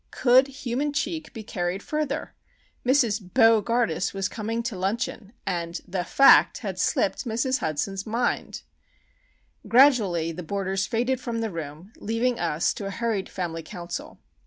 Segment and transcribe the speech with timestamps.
[0.09, 2.33] Could human cheek be carried further?
[2.83, 3.21] Mrs.
[3.35, 7.59] Bo gardus was coming to luncheon, and the fact had slipped Mrs.
[7.59, 8.63] Hudson's mind!
[9.67, 14.17] Gradually the boarders faded from the room, leaving us to a hurried family council.